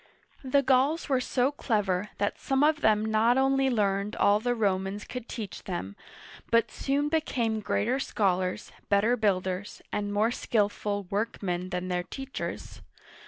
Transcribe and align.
The 0.43 0.63
Gauls 0.63 1.09
were 1.09 1.21
so 1.21 1.51
clever 1.51 2.09
that 2.17 2.39
some 2.39 2.63
of 2.63 2.81
them 2.81 3.05
not 3.05 3.37
only 3.37 3.69
learned 3.69 4.15
all 4.15 4.39
the 4.39 4.55
Romans 4.55 5.05
could 5.05 5.29
teach 5.29 5.65
them, 5.65 5.95
but 6.49 6.71
soon 6.71 7.07
became 7.07 7.59
greater 7.59 7.99
scholars, 7.99 8.71
better 8.89 9.15
builders, 9.15 9.79
and 9.93 10.11
more 10.11 10.31
skillful 10.31 11.03
work 11.11 11.43
men 11.43 11.69
than 11.69 11.87
their 11.87 12.01
teachers. 12.01 12.81